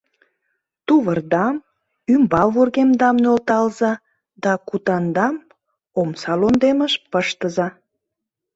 [0.85, 1.55] —Тувырдам,
[2.13, 3.91] ӱмбал вургемдам нӧлталза
[4.43, 5.35] да кутандам
[5.99, 7.67] омса лондемыш пыштыза.